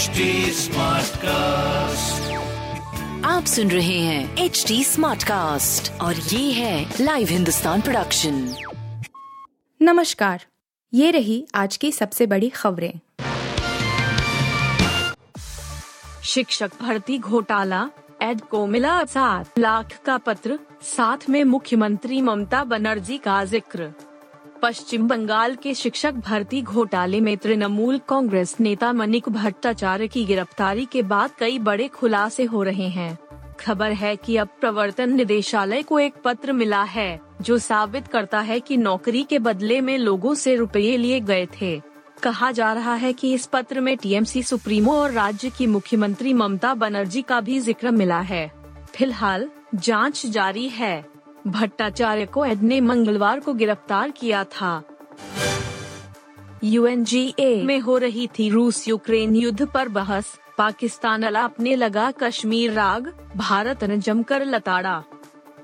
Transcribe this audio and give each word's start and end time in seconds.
HD 0.00 0.24
cast 1.16 2.30
आप 3.26 3.44
सुन 3.44 3.70
रहे 3.70 3.98
हैं 3.98 4.36
एच 4.36 4.64
डी 4.68 4.84
स्मार्ट 4.84 5.22
कास्ट 5.22 6.00
और 6.00 6.14
ये 6.14 6.52
है 6.52 6.94
लाइव 7.00 7.28
हिंदुस्तान 7.28 7.80
प्रोडक्शन 7.80 8.54
नमस्कार 9.82 10.44
ये 10.94 11.10
रही 11.10 11.46
आज 11.54 11.76
की 11.76 11.92
सबसे 11.92 12.26
बड़ी 12.26 12.48
खबरें। 12.48 12.92
शिक्षक 16.22 16.70
भर्ती 16.82 17.18
घोटाला 17.18 17.88
एड 18.22 18.40
को 18.40 18.66
मिला 18.66 19.04
सात 19.04 19.58
लाख 19.58 19.98
का 20.06 20.18
पत्र 20.18 20.58
साथ 20.82 21.28
में 21.28 21.44
मुख्यमंत्री 21.44 22.20
ममता 22.20 22.64
बनर्जी 22.64 23.18
का 23.18 23.44
ज़िक्र। 23.44 23.92
पश्चिम 24.62 25.08
बंगाल 25.08 25.54
के 25.54 25.74
शिक्षक 25.74 26.14
भर्ती 26.14 26.62
घोटाले 26.62 27.20
में 27.20 27.36
तृणमूल 27.36 28.00
कांग्रेस 28.08 28.56
नेता 28.60 28.92
मनिक 28.92 29.28
भट्टाचार्य 29.28 30.08
की 30.08 30.24
गिरफ्तारी 30.24 30.84
के 30.84 31.02
बाद 31.02 31.30
कई 31.38 31.58
बड़े 31.58 31.88
खुलासे 31.88 32.44
हो 32.44 32.62
रहे 32.62 32.88
हैं। 32.88 33.18
खबर 33.60 33.92
है 33.92 34.16
कि 34.16 34.36
अब 34.36 34.48
प्रवर्तन 34.60 35.12
निदेशालय 35.12 35.82
को 35.82 35.98
एक 35.98 36.14
पत्र 36.24 36.52
मिला 36.52 36.82
है, 36.82 37.20
जो 37.42 37.58
साबित 37.58 38.06
करता 38.06 38.40
है 38.40 38.60
कि 38.60 38.76
नौकरी 38.76 39.22
के 39.22 39.38
बदले 39.38 39.80
में 39.80 39.98
लोगों 39.98 40.34
से 40.34 40.56
रुपये 40.56 40.96
लिए 40.96 41.20
गए 41.20 41.46
थे। 41.60 41.80
कहा 42.22 42.50
जा 42.52 42.72
रहा 42.72 42.94
है 42.94 43.12
कि 43.12 43.34
इस 43.34 43.46
पत्र 43.46 43.80
में 43.80 43.96
टीएमसी 43.96 44.42
सुप्रीमो 44.42 44.92
और 44.92 45.10
राज्य 45.10 45.50
की 45.50 45.66
मुख्यमंत्री 45.66 46.32
ममता 46.34 46.74
बनर्जी 46.74 47.22
का 47.22 47.40
भी 47.40 47.60
ज़िक्र 47.60 47.90
मिला 47.90 48.20
है। 48.20 48.52
फ़िलहाल, 48.94 49.50
जाँच 49.74 50.26
जारी 50.26 50.68
है। 50.68 51.09
भट्टाचार्य 51.46 52.26
को 52.26 52.44
एड 52.44 52.62
ने 52.62 52.80
मंगलवार 52.80 53.40
को 53.40 53.54
गिरफ़्तार 53.54 54.10
किया 54.10 54.44
था। 54.44 54.82
यूएनजीए 56.64 57.62
में 57.64 57.80
हो 57.80 57.98
रही 57.98 58.26
थी 58.26 58.48
रूस 58.50 58.88
यूक्रेन 58.88 59.36
युद्ध 59.36 59.66
पर 59.66 59.88
बहस। 59.88 60.38
पाकिस्तान 60.58 61.22
अलापने 61.22 61.76
लगा 61.76 62.10
कश्मीर 62.10 62.72
राग, 62.72 63.12
भारत 63.36 63.84
ने 63.84 63.98
जमकर 63.98 64.44
लताड़ा। 64.44 65.02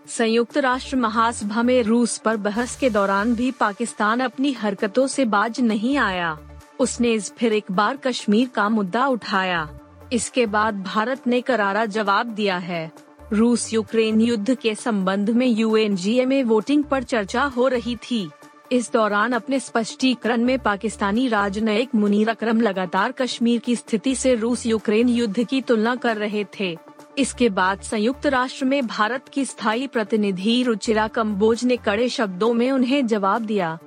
संयुक्त 0.09 0.59
राष्ट्र 0.59 0.97
महासभा 0.97 1.63
में 1.63 1.83
रूस 1.83 2.19
पर 2.19 2.37
बहस 2.37 2.77
के 2.77 2.91
दौरान 2.91 3.35
भी 3.35 3.51
पाकिस्तान 3.51 4.21
अपनी 4.21 4.53
हरकतों 4.53 5.07
से 5.07 5.25
बाज 5.25 5.61
नहीं 5.61 5.97
आया। 5.97 6.39
उसने 6.81 7.13
इस 7.13 7.33
फिर 7.35 7.53
एक 7.53 7.73
बार 7.73 7.97
कश्मीर 7.97 8.49
का 8.49 8.69
मुद्दा 8.69 9.07
उठाया। 9.07 9.69
इसके 10.13 10.47
बाद 10.47 10.83
भारत 10.83 11.27
ने 11.27 11.41
करारा 11.41 11.85
जवाब 11.85 12.27
दिया 12.27 12.57
है। 12.57 12.93
रूस 13.33 13.73
यूक्रेन 13.73 14.21
युद्ध 14.21 14.55
के 14.55 14.75
संबंध 14.75 15.31
में 15.31 15.47
यूएनजीए 15.47 16.27
में 16.27 16.45
वोटिंग 16.45 16.85
पर 16.85 17.03
चर्चा 17.03 17.43
हो 17.45 17.69
रही 17.69 17.97
थी। 17.97 18.31
इस 18.73 18.93
दौरान 18.93 19.33
अपने 19.33 19.61
स्पष्टीकरण 19.61 20.45
में 20.45 20.59
पाकिस्तानी 20.59 21.29
राजनयिक 21.29 21.95
मुनीर 21.95 22.29
अकरम 22.29 22.61
लगातार 22.61 23.13
कश्मीर 23.13 23.59
की 23.59 23.77
स्थिति 23.77 24.15
से 24.15 24.35
रूस 24.35 24.67
यूक्रेन 24.67 25.09
युद्ध 25.09 25.45
की 25.45 25.61
तुलना 25.61 25.97
कर 25.97 26.17
रहे 26.17 26.45
थे। 26.61 26.77
इसके 27.19 27.49
बाद 27.49 27.81
संयुक्त 27.81 28.27
राष्ट्र 28.27 28.65
में 28.65 28.87
भारत 28.87 29.29
की 29.29 29.45
स्थायी 29.45 29.87
प्रतिनिधि 29.87 30.63
रुचिरा 30.63 31.09
कम्बोज 31.09 31.65
ने 31.65 31.77
कड़े 31.77 32.09
शब्दों 32.09 32.55
में 32.55 32.71
उन्हें 32.73 33.07
जवाब 33.07 33.43
दिया। 33.43 33.79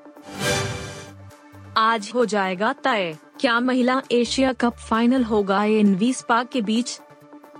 आज 1.78 2.12
हो 2.16 2.26
जाएगा 2.26 2.74
तय। 2.74 3.18
क्या 3.40 3.60
महिला 3.60 4.02
एशिया 4.12 4.54
कप 4.54 4.74
फाइनल 4.74 5.24
होगा? 5.24 5.64
एनवी 5.64 6.14
स्पाक 6.14 6.50
के 6.50 6.62
बीच 6.62 7.00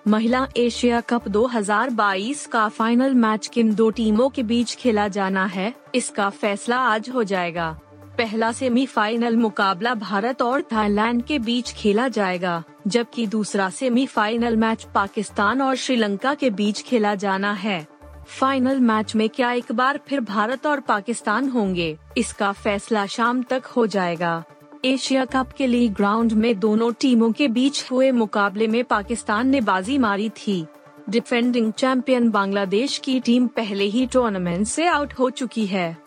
महिला 0.08 0.48
एशिया 0.58 1.00
कप 1.02 1.28
2022 1.28 2.46
का 2.46 2.68
फाइनल 2.70 3.14
मैच 3.16 3.48
किन 3.48 3.74
दो 3.76 3.90
टीमों 3.90 4.30
के 4.30 4.44
बीच 4.44 4.76
खेला 4.76 5.08
जाना 5.08 5.46
है, 5.46 5.74
इसका 5.96 6.30
फैसला 6.30 6.78
आज 6.78 7.10
हो 7.10 7.24
जाएगा। 7.24 7.70
पहला 8.18 8.52
सेमीफाइनल 8.52 9.36
मुकाबला 9.38 9.94
भारत 9.94 10.42
और 10.42 10.62
थाईलैंड 10.62 11.24
के 11.24 11.40
बीच 11.40 11.72
खेला 11.74 12.08
जाएगा, 12.08 12.64
जबकि 12.88 13.26
दूसरा 13.28 13.70
सेमीफाइनल 13.70 14.56
मैच 14.56 14.88
पाकिस्तान 14.96 15.62
और 15.62 15.76
श्रीलंका 15.76 16.34
के 16.34 16.50
बीच 16.50 16.82
खेला 16.82 17.16
जाना 17.16 17.52
है। 17.54 17.86
फाइनल 18.30 18.80
मैच 18.80 19.16
में 19.16 19.28
क्या 19.30 19.52
एक 19.52 19.72
बार 19.72 20.00
फिर 20.08 20.20
भारत 20.22 20.66
और 20.68 20.80
पाकिस्तान 20.80 21.50
होंगे, 21.50 21.98
इसका 22.18 22.52
फैसला 22.52 23.06
शाम 23.06 23.44
तक 23.44 23.66
हो 23.66 23.86
जाएगा। 23.88 24.44
एशिया 24.86 25.24
कप 25.26 25.52
के 25.52 25.66
लिए 25.68 25.88
ग्राउंड 25.88 26.32
में 26.32 26.60
दोनों 26.60 26.92
टीमों 27.00 27.32
के 27.32 27.48
बीच 27.48 27.84
हुए 27.92 28.12
मुकाबले 28.12 28.68
में 28.68 28.84
पाकिस्तान 28.84 29.48
ने 29.48 29.62
बाजी 29.62 29.98
मारी 29.98 30.30
थी। 30.30 30.66
डिफेंडिंग 31.10 31.72
चैंपियन 31.74 32.30
बांग्लादेश 32.30 32.98
की 32.98 33.20
टीम 33.20 33.48
पहले 33.48 33.84
ही 33.86 34.06
टूर्नामेंट 34.06 34.68
से 34.68 34.86
आउट 34.88 35.14
हो 35.14 35.30
चुकी 35.30 35.66
है। 35.66 35.98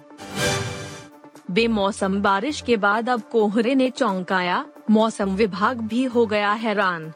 बेमौसम 1.50 2.20
बारिश 2.22 2.60
के 2.60 2.76
बाद 2.76 3.08
अब 3.08 3.22
कोहरे 3.22 3.74
ने 3.74 3.90
चौंकाया, 3.90 4.64
मौसम 4.90 5.34
विभाग 5.34 5.80
भी 5.80 6.04
हो 6.04 6.26
गया 6.26 6.52
हैरान। 6.52 7.12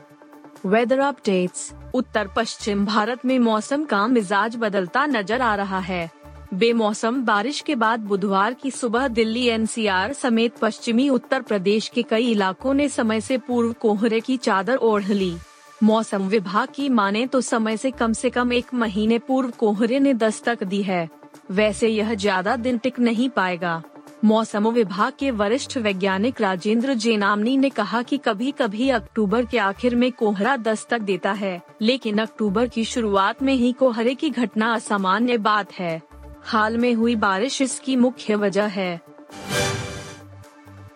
वेदर 0.66 0.98
अपडेट्स 0.98 1.72
उत्तर 1.94 2.28
पश्चिम 2.36 2.84
भारत 2.86 3.24
में 3.24 3.38
मौसम 3.38 3.84
का 3.84 4.06
मिजाज 4.06 4.56
बदलता 4.56 5.06
नज़र 5.06 5.40
आ 5.40 5.54
रहा 5.54 5.78
है। 5.78 6.10
बेमौसम, 6.54 7.20
बारिश 7.24 7.60
के 7.60 7.74
बाद 7.74 8.00
बुधवार 8.00 8.54
की 8.54 8.70
सुबह 8.70 9.06
दिल्ली 9.08 9.46
एनसीआर 9.46 10.12
समेत 10.12 10.58
पश्चिमी 10.58 11.08
उत्तर 11.08 11.42
प्रदेश 11.42 11.88
के 11.88 12.02
कई 12.02 12.30
इलाकों 12.30 12.74
ने 12.74 12.88
समय 12.88 13.20
से 13.20 13.38
पूर्व 13.38 13.72
कोहरे 13.72 14.20
की 14.20 14.36
चादर 14.36 14.76
ओढ़ 14.76 15.04
ली। 15.04 15.34
मौसम 15.82 16.28
विभाग 16.28 16.68
की 16.74 16.88
माने 16.88 17.26
तो 17.26 17.40
समय 17.40 17.76
से 17.76 17.90
कम 17.90 18.12
से 18.12 18.30
कम 18.30 18.52
एक 18.52 18.72
महीने 18.74 19.18
पूर्व 19.18 19.50
कोहरे 19.50 19.98
ने 19.98 20.14
दस्तक 20.14 20.62
दी 20.64 20.82
है। 20.82 21.08
वैसे 21.50 21.88
यह 21.88 22.14
ज़्यादा 22.14 22.56
दिन 22.56 22.78
टिक 22.78 23.00
नहीं 23.00 23.28
पाएगा। 23.30 23.82
मौसम 24.24 24.68
विभाग 24.68 25.12
के 25.18 25.30
वरिष्ठ 25.30 25.76
वैज्ञानिक 25.78 26.40
राजेंद्र 26.40 26.94
जेनामनी 26.94 27.56
ने 27.56 27.70
कहा 27.70 28.02
कि 28.02 28.18
कभी 28.18 28.50
कभी 28.50 28.88
अक्टूबर 28.90 29.44
के 29.44 29.58
आखिर 29.58 29.94
में 29.94 30.10
कोहरा 30.12 30.56
दस्तक 30.56 31.00
देता 31.00 31.32
है, 31.32 31.60
लेकिन 31.82 32.18
अक्टूबर 32.18 32.68
की 32.68 32.84
शुरुआत 32.84 33.42
में 33.42 33.54
ही 33.54 33.72
कोहरे 33.72 34.14
की 34.14 34.30
घटना 34.30 34.72
असामान्य 34.74 35.38
बात 35.38 35.72
है। 35.72 36.00
हाल 36.46 36.76
में 36.78 36.94
हुई 36.94 37.16
बारिश 37.16 37.62
इसकी 37.62 37.96
मुख्य 37.96 38.34
वजह 38.34 38.66
है। 38.66 39.00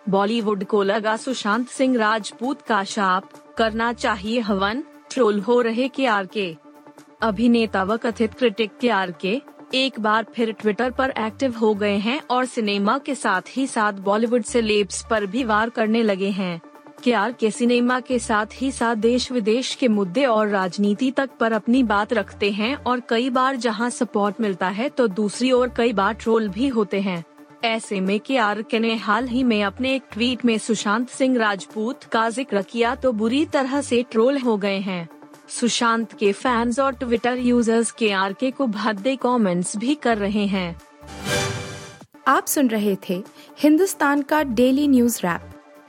बॉलीवुड 0.09 0.63
को 0.63 0.83
लगा 0.83 1.17
सुशांत 1.17 1.69
सिंह 1.69 1.97
राजपूत 1.97 2.61
का 2.61 2.83
शाप। 2.83 3.55
करना 3.57 3.93
चाहिए 3.93 4.39
हवन, 4.39 4.83
ट्रोल 5.11 5.39
हो 5.39 5.61
रहे 5.61 5.87
के 5.87 6.05
आर 6.05 6.25
के। 6.25 6.55
अभिनेता 7.21 7.83
व 7.83 7.97
कथित 7.97 8.33
क्रिटिक 8.33 8.71
के 8.81 8.89
आर 8.89 9.11
के। 9.11 9.41
एक 9.73 9.99
बार 9.99 10.25
फिर 10.35 10.51
ट्विटर 10.51 10.91
पर 10.91 11.09
एक्टिव 11.09 11.57
हो 11.57 11.73
गए 11.73 11.97
हैं 11.97 12.21
और 12.31 12.45
सिनेमा 12.45 12.97
के 12.97 13.15
साथ 13.15 13.41
ही 13.49 13.67
साथ 13.67 13.93
बॉलीवुड 13.93 14.43
से 14.43 14.61
लेब्स 14.61 15.05
पर 15.09 15.25
भी 15.25 15.43
वार 15.43 15.69
करने 15.69 16.03
लगे 16.03 16.29
हैं। 16.29 16.61
के 17.03 17.13
आर 17.13 17.31
के 17.31 17.49
सिनेमा 17.51 17.99
के 17.99 18.19
साथ 18.19 18.45
ही 18.53 18.71
साथ 18.71 18.95
देश 18.95 19.31
विदेश 19.31 19.73
के 19.75 19.87
मुद्दे 19.87 20.25
और 20.25 20.47
राजनीति 20.47 21.11
तक 21.11 21.29
पर 21.39 21.51
अपनी 21.51 21.83
बात 21.83 22.13
रखते 22.13 22.51
हैं 22.51 22.75
और 22.77 23.01
कई 23.09 23.29
बार 23.29 23.55
जहाँ 23.55 23.89
सपोर्ट 23.89 24.41
मिलता 24.41 24.67
है 24.69 24.89
तो 24.89 25.07
दूसरी 25.09 25.51
ओर 25.51 25.69
कई 25.77 25.93
बार 25.93 26.13
ट्रोल 26.13 26.47
भी 26.49 26.67
होते 26.67 27.01
हैं। 27.01 27.23
ऐसे 27.63 27.99
में 28.01 28.19
के 28.19 28.37
आर 28.37 28.61
के 28.61 28.79
ने 28.79 28.95
हाल 28.97 29.27
ही 29.27 29.43
में 29.43 29.63
अपने 29.63 29.93
एक 29.95 30.03
ट्वीट 30.11 30.45
में 30.45 30.57
सुशांत 30.57 31.09
सिंह 31.09 31.37
राजपूत 31.37 32.03
का 32.03 32.29
ज़िक्र 32.29 32.61
किया 32.61 32.93
तो 32.95 33.11
बुरी 33.13 33.45
तरह 33.45 33.81
से 33.81 34.01
ट्रोल 34.11 34.37
हो 34.37 34.57
गए 34.57 34.79
हैं। 34.79 35.07
सुशांत 35.49 36.13
के 36.13 36.31
फैंस 36.31 36.79
और 36.79 36.93
ट्विटर 36.93 37.37
यूज़र्स 37.37 37.91
के 37.91 38.11
आर 38.13 38.33
के 38.33 38.51
को 38.51 38.67
भद्दे 38.67 39.15
कमेंट्स 39.15 39.75
भी 39.77 39.95
कर 39.95 40.17
रहे 40.17 40.45
हैं। 40.47 40.79
आप 42.27 42.45
सुन 42.47 42.67
रहे 42.69 42.95
थे 43.09 43.23
हिंदुस्तान 43.59 44.21
का 44.21 44.43
डेली 44.43 44.87
न्यूज़ 44.87 45.19
रैप 45.19 45.49